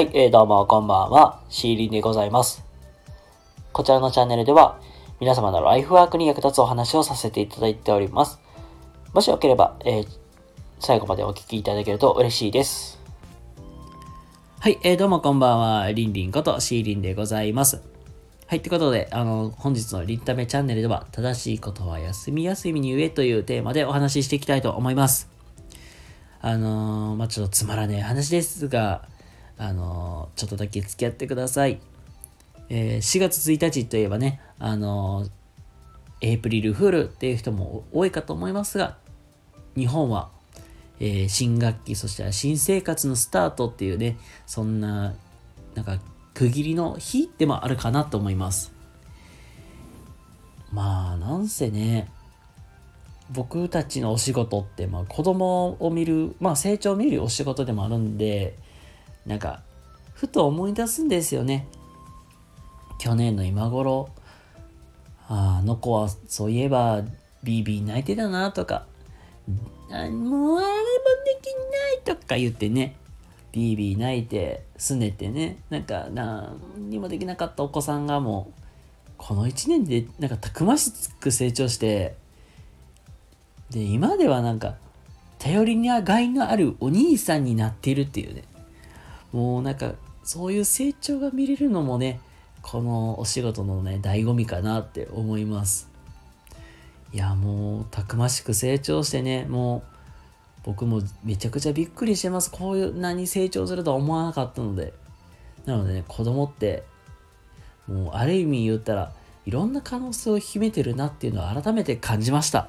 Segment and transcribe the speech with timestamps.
[0.00, 2.64] はい、えー、どうもこんばんは、シーリンでございます。
[3.70, 4.80] こちらのチャンネルでは、
[5.20, 8.40] 皆様のライフワークに役立つお話をさせていただいております。
[9.12, 10.08] もしよければ、えー
[10.78, 12.98] 最後までお聞きいただけると嬉しいです。
[14.58, 17.82] はい、えー、どうもこんばんは、リンリンことシーリンでございます。
[18.46, 25.28] はい、ってことで、あの、本日のリンタメチャンネルでは、正しいことは休み休みに言えというテーマでお話ししていきたいと思います。
[26.40, 29.09] あのー、まあ、ちょっとつまらねえ話ですが、
[29.60, 31.80] あの、ちょっとだけ付き合ってください。
[32.70, 35.26] えー4月1日といえばね、あの
[36.22, 38.96] エイプリルフールっていう人も多いかと思いますが、
[39.76, 40.30] 日本は、
[40.98, 45.12] えー新学期、そして新生活のスタートっていうね、そんな、
[45.74, 45.98] なんか、
[46.32, 48.72] 区切りの日でもあるかなと思います。
[50.72, 52.08] まあ、なんせね、
[53.30, 58.56] 僕たちのお仕事って、まあ、子供を見る、まあ、成長を見るお仕事でもあるんで、
[59.26, 59.62] なんか、
[60.14, 61.66] ふと思い出すんですよね。
[62.98, 64.10] 去年の今頃、
[65.28, 67.02] あの子はそういえば、
[67.42, 68.86] ビービー泣いてたなとか、
[69.90, 70.72] あもうあれも
[71.24, 71.46] でき
[72.04, 72.96] ないとか言ってね、
[73.52, 76.58] ビービー泣いて、すねてね、なんか何
[76.90, 78.60] にもできなかったお子さんがもう、
[79.16, 82.14] この1年でなんかたくましく成長して、
[83.70, 84.74] で、今ではなんか、
[85.38, 88.44] 頼りにがいのあるお兄さんになっているっていうね。
[89.32, 89.92] もうなんか、
[90.22, 92.20] そういう成長が見れるのもね、
[92.62, 95.88] このお仕事のね、醍醐味かなって思います。
[97.12, 99.82] いや、もう、たくましく成長してね、もう、
[100.62, 102.50] 僕もめちゃくちゃびっくりしてます。
[102.50, 104.92] こういう何成長するとは思わなかったので。
[105.66, 106.84] なのでね、子供って、
[107.88, 109.12] もう、ある意味言ったら、
[109.46, 112.68] いろんな可能性を秘めてるなっていうのを改めて感じました。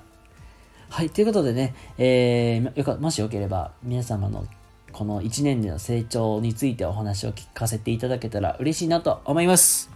[0.89, 4.45] はい、ということでね、えー、よかもしよければ、皆様の
[4.91, 9.89] この1年での成長についてお話を聞かせていただけたら嬉しいなと思います。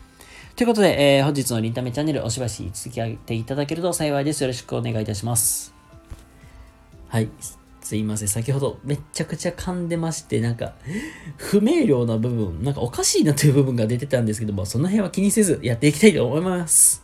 [0.55, 4.41] ということで、えー本日のリンタメチャンネルおしばし続きていただけると幸いです。
[4.41, 5.73] よろしくお願いいたします。
[7.09, 7.29] はい。
[7.81, 8.27] すいません。
[8.27, 10.73] 先ほどめっちゃくちゃ噛んでまして、なんか、
[11.37, 17.03] 不明瞭な部分、なんかおかしいなという部分が出てたんですけども、その辺は気にせずやっていきたいと思います。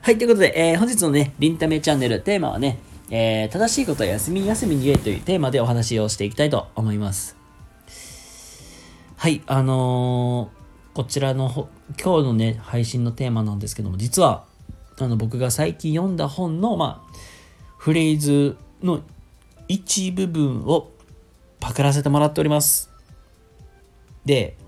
[0.00, 2.78] はい、ということで、えー本日のね、リンタメチャンネルテーマはね、
[3.14, 7.36] えー正しいことは休み休みに言えというテーマでお話をしていきたいと思います。
[9.16, 10.62] はい、あのー
[10.94, 11.68] こちらの
[12.02, 14.44] 今日のね、配信のテーマなんですけども、実は、
[14.98, 17.16] あの、僕が最近読んだ本の、まあ、
[17.78, 19.00] フレーズの
[19.68, 20.90] 一部分を
[21.60, 22.90] パクらせてもらっております。
[24.26, 24.58] で、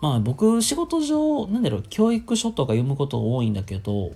[0.00, 4.12] まあ僕仕事上、なんだろう、教育書とか読むこと多いんだけど、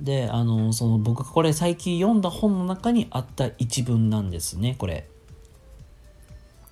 [0.00, 5.08] で、あの、その僕これ最近読んだ本の中にあった一文なんですね、これ。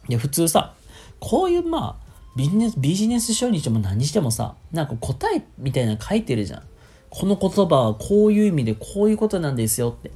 [0.09, 0.75] で、普通さ、
[1.19, 6.63] こういうまあ、ビジネス、ビジネス書にしても何にしてもさ、なんか答えみたいなの書いてるじゃん。
[7.11, 10.13] この言葉はこういう意味でこういうことなんですよって。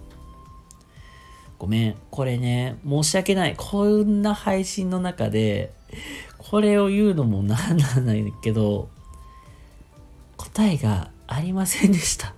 [1.59, 1.97] ごめん。
[2.11, 3.55] これね、申し訳ない。
[3.57, 5.73] こんな配信の中で、
[6.39, 8.89] これを言うのもなんなんだけど、
[10.37, 12.35] 答えがありませんでした。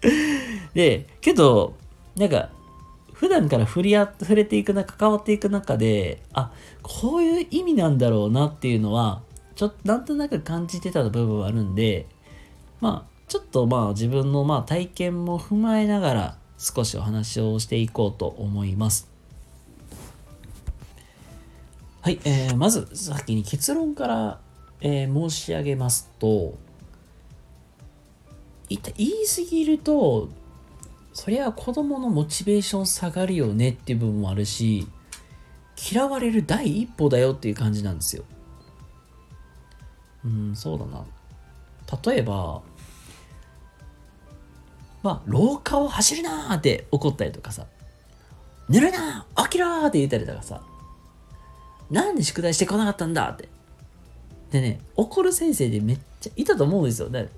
[0.74, 1.74] で、けど、
[2.16, 2.50] なんか、
[3.12, 9.22] 普段から触れ合触れていく中、関わっていく中で、あ、こういう意味なんだろうなっていうのは、
[9.56, 12.06] ちょっとなんとなく感じてた部分はあるんで、
[12.80, 19.10] まあ、ちょっとまあ自分のまあ体験も踏まえながら少しお話をしていこうと思います。
[22.00, 24.40] はい、えー、まず先に結論から、
[24.80, 26.54] えー申し上げますと、
[28.68, 30.28] 言い過ぎると、
[31.12, 34.86] そりゃ子供のモチベーション下がるよねっていう部分もあるし、
[35.92, 38.24] 嫌われる第一歩だよっていう感じなんですよ。
[40.24, 41.04] うん、そうだな。
[42.04, 42.62] 例えば、
[45.02, 47.66] まあ、廊下を走るなーって怒ったりとかさ、
[48.68, 50.60] 寝るなー起きろって言ったりとかさ、
[51.90, 53.48] なんで宿題してこなかったんだって。
[54.50, 57.08] でね、怒る先生でめっちゃいたと思うんですよ。
[57.08, 57.28] ね。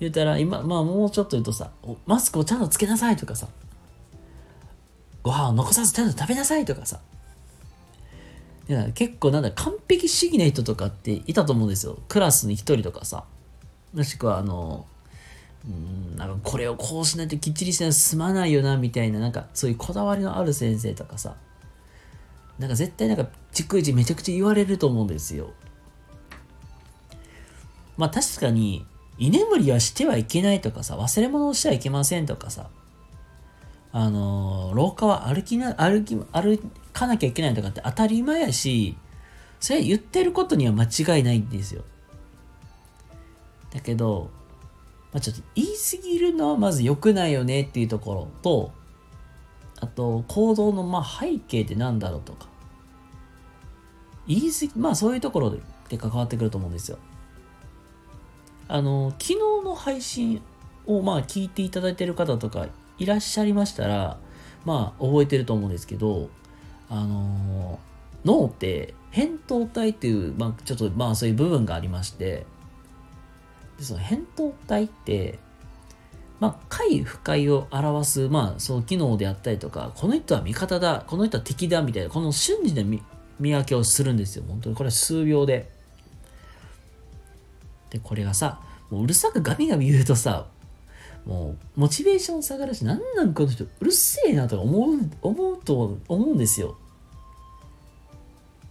[0.00, 1.70] 言うたら、今、まあもうちょっと言うとさ、
[2.06, 3.48] マスクをちゃんとつけなさいとかさ、
[5.22, 7.00] ご飯を残さずちゃんと食べなさいとかさ、
[8.68, 11.98] いや結構なんだ、完璧主義な人とかっていたと思うんですよ。
[12.08, 13.24] クラスに一人とかさ、
[13.92, 14.86] もしくはあの、
[15.66, 21.36] うん、なんかこれをこうしないときっちりしないと済まないよな、みたいな、なんかそういうこだわりのある先生とかさ、
[22.58, 25.50] なんか絶対なんか逐一めちゃくちゃ言われると思うんですよ。
[27.98, 28.86] まあ確かに、
[29.20, 32.70] 居眠りはしてはいけないとかさ、忘れ物をしてはいけませんとかさ、
[33.92, 36.58] あの廊下は歩きな、歩き、歩
[36.94, 38.96] かなきゃいけないとかって当たり前やし、
[39.60, 41.84] それ言ってることには間違いないんですよ。
[43.74, 44.30] だけど、
[45.12, 48.72] まあ、ちょっと言い過ぎるのはまず良くないよねっていうところと、
[49.80, 52.48] あと、行動のまあ背景って何だろうとか。
[54.26, 55.50] 言い過ぎ、まあそういうところ
[55.88, 56.98] で関わってくると思うんですよ。
[58.72, 59.34] あの、昨日
[59.64, 60.40] の配信
[60.86, 62.68] をまあ聞いていただいてる方とか
[62.98, 64.18] いらっしゃいましたら、
[64.64, 66.30] まあ覚えてると思うんですけど、
[66.88, 67.80] あの
[68.24, 72.46] 脳って扁桃体っていう、まあちょっとまあそういう部分がありまして、
[73.76, 75.40] でその扁桃体って、
[76.38, 83.02] まあ、快不快を表す、まあ、そう機能であったりとか、この人は味方だ、この人は敵だ、みたいな、この瞬時で見
[83.38, 84.44] 分けをするんですよ。
[84.48, 84.76] 本当に。
[84.76, 85.79] これ数秒で。
[87.90, 88.60] で、これがさ、
[88.90, 90.46] もううるさくガミガミ言うとさ、
[91.26, 96.76] もう、モチベーション下がるし、なんなんこの人、うるせえなとか思う、思うと思うんですよ。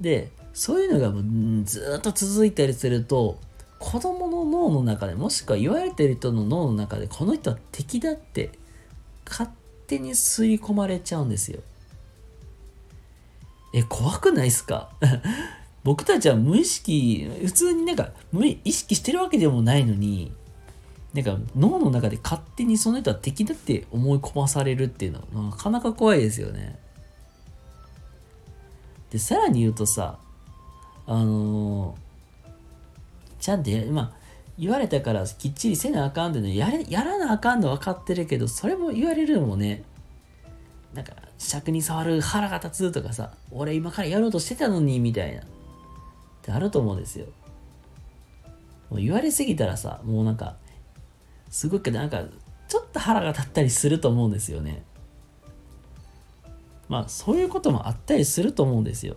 [0.01, 3.37] で、そういうのがもうずっと続いたりすると、
[3.77, 8.51] 子供の脳の中で、もしくは言われてる人の脳の中で、この人は敵だって
[9.29, 9.49] 勝
[9.87, 11.61] 手に吸い込まれちゃうんですよ。
[13.73, 14.89] え、怖くないっすか？
[15.83, 20.31] 僕たちは無意識、普通になんか無意識してるわけでもないのに、
[21.13, 26.77] なんか脳の中で勝手にその人は敵だって思い込まされるっていうのはなかなか怖いですよね。
[29.09, 30.19] で、さらに言うとさ、
[31.07, 32.49] あのー、
[33.39, 34.11] ちゃんとや、まあ、
[34.59, 39.83] 言われたからきっちりせなあかんってのやれやらなあかんの分かってるけど、それも言われるのもね、
[40.93, 45.41] なんか、尺に触る腹が立つとかさ、俺今からやろうとしてたのに、みたいな。
[46.49, 47.27] ってあると思うんですよ。
[48.89, 50.55] もう言われすぎたらさ、もうなんか、
[51.49, 52.23] すごくなんか、
[52.67, 54.83] ちょっと腹が立ったりすると思うんですよね。
[56.87, 59.15] まあ、そういうこともあったりすると思うんですよ。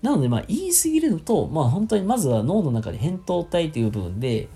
[0.00, 4.48] なので、まあ、言い過ぎるのと、まあ、本当にまずは脳の中で扁桃体という部分で、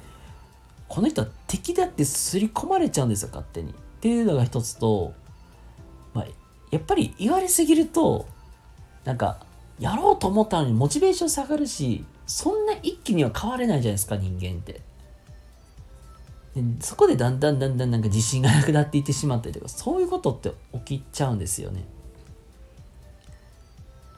[0.88, 3.72] この人は敵だって刷り込まれちゃうんですよ、勝手に。
[3.72, 5.12] っていうのが一つと、
[6.14, 6.26] まあ、
[6.70, 8.26] やっぱり言われすぎると、
[9.04, 9.40] なんか、
[9.78, 14.82] やろうと思ったのにモチベーション下がるし、そんな一気には変われないじゃないですか、人間って。
[16.54, 20.52] でそこでだんだんだんだんなんか自信がなくなっていってしまったりとか、そういうことって
[20.84, 21.84] 起きちゃうんですよね。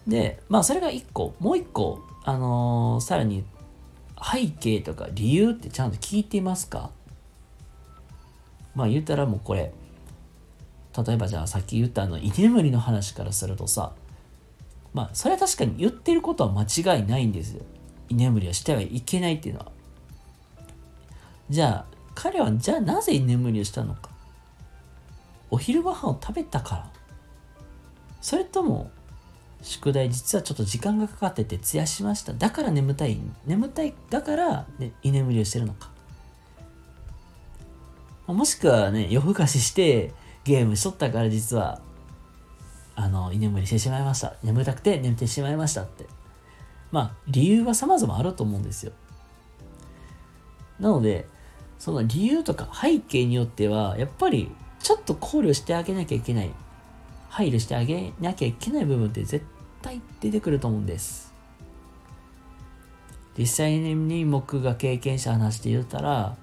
[0.07, 1.35] で、まあそれが一個。
[1.39, 3.45] もう一個、あのー、さらに
[4.21, 6.91] 背景とか理由ってちゃんと聞いていますか？
[8.75, 9.73] まあ言ったらもうこれ、
[11.07, 13.93] 例えばじゃあさっき言ったあの居眠りの話からするとさ、
[14.93, 17.63] まあそれは確かに言ってることは間違いないんですよ。
[18.09, 19.73] 居眠りはしてはいけないっていうのは。
[21.49, 21.85] じゃあ
[22.15, 24.11] 彼はじゃあなぜ居眠りをしたのか。
[25.51, 26.91] お昼ご飯を食べたから。
[28.21, 28.91] それとも
[29.63, 32.33] 宿題実はちょっと時間がかかって徹夜しました。
[32.33, 33.19] だから眠たい。
[33.47, 33.95] 眠たい。
[34.11, 35.91] だから、ね、居眠りをしてるのか。
[38.27, 40.13] もしくはね、夜更かしして
[40.45, 41.81] ゲームしとったから実は、
[42.95, 44.35] あの、居眠りしてしまいました。
[44.43, 46.07] 眠たくて眠ってしまいましたって。
[46.91, 48.93] まあ、理由は様々あると思うんですよ。
[50.79, 51.27] なので、
[51.79, 56.51] その理由とか背景によっては、やっぱりちょっと考慮してあげなきゃいけない
[57.33, 59.45] 配慮してあげなきゃいけない部分って絶
[59.81, 61.33] 対出てくると思うんです。
[63.39, 66.37] 実際に僕が経験者話して言ったら、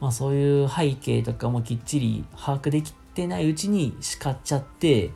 [0.00, 5.10] まあそういう背景とかもきっちり把握できてないうちに叱っちゃって、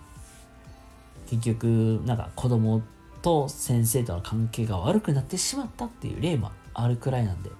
[1.28, 2.82] 結局なんか子供
[3.22, 7.50] と先生との関係が悪くなってしまったっていう例もあるくらいなんで。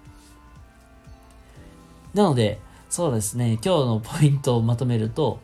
[2.15, 5.41] なので、そうですね、今日のポイントをまとめると、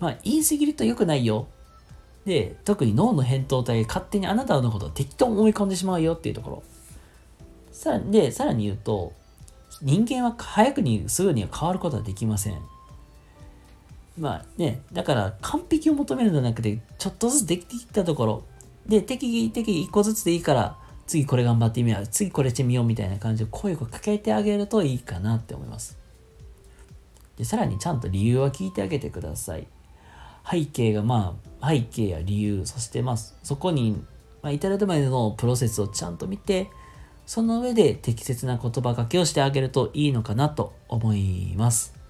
[0.00, 1.46] まあ、言い過ぎると良くないよ。
[2.24, 6.62] で、特に脳の扁桃体が勝手にあなたのことを適当に思い込んでしまうよっていうところ。
[7.72, 9.12] さで、さらに言うと、
[9.82, 12.58] 人間は早くにすぐには変わることはできません。
[14.18, 18.44] まあね、だから完璧を求めるのではなくて、ちょっとずつできてきたところ、
[18.86, 25.98] で、適宜適宜一個ずつでいいから、次これ頑張ってみよう、次これしてみようみたいな感じで声をかけてあげるといいかなって思います。
[27.36, 29.66] で、さらにちゃんと理由は聞いてあげてください。
[30.48, 34.02] 背景がまあ背景や理由そしてまあそこに、
[34.42, 36.68] まあ、至るまでのプロセスをちゃんと見て
[37.26, 42.01] その上で適切な言葉かけをしてあげるといいのかなと思います。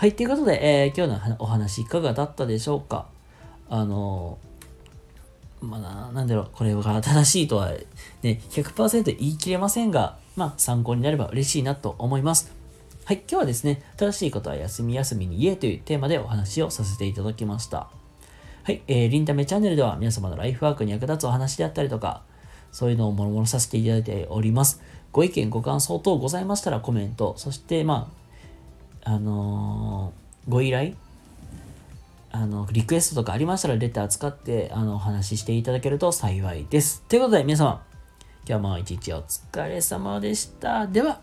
[0.00, 3.08] はい、ということで、えー、今日のお話いかがだったでしょうか？
[3.68, 4.38] あの
[5.60, 7.68] まあ、なんだろう、これが正しいとは
[8.22, 12.50] ね、100%言い切れませんが、まあ、参考になれば嬉しいなと思います。
[13.04, 17.90] はい、今日はですね、正しいことは休み休みに言えというテーマでお話をさせていただきました。
[18.62, 22.22] はい、えー、リンタメチャンネルでは皆様のライフワークに役立つお話であったりとか、
[22.72, 24.80] そういうのをもろもろさせていただいております。
[25.12, 28.19] ご意見、ご感想等ございましたらコメント、そしてまあ、
[29.04, 30.94] あのー、ご依頼、
[32.32, 37.02] あの、リクエストとかありましたらレター使って、あの、お話ししていただけると幸いです。
[37.08, 37.82] ということで皆様、
[38.48, 40.86] 今日も一日お疲れ様でした。
[40.86, 41.20] では、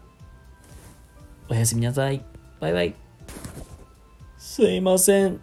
[1.49, 2.23] おやすみなさい。
[2.59, 2.95] バイバイ。
[4.37, 5.39] すいません。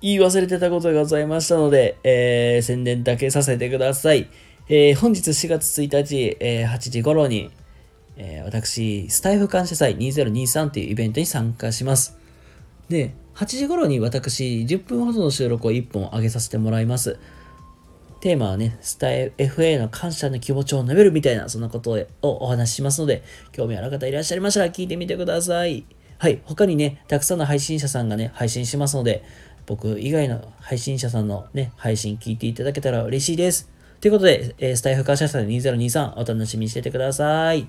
[0.00, 4.28] 言い忘れてたことがございましたので、えー、宣伝だけさせてください。
[4.68, 7.50] えー、本日4月1日、えー、8時頃に、
[8.16, 12.16] えー、私、スタイフ感謝祭2023というイベントに参加します。
[12.88, 17.18] で、8時頃に私、10分ほどの収録を1本上げさせてもらいます。
[18.20, 21.90] テーマはね、スタイ FA の感謝の気持ちを述べるみたいな、そんなこと
[22.22, 25.84] をお話ししますので、興味ある方いらっしゃいましたら聞いてみてください。
[26.18, 26.40] はい。
[26.44, 29.22] 他にね、たくさんの配信者さんがね、配信しますので、
[29.66, 33.68] 僕以外の配信者さんのね、配信聞いていただけたら嬉しいです。
[34.00, 37.68] ということで、え、スタイフ感謝祭2023お楽しみにしててください。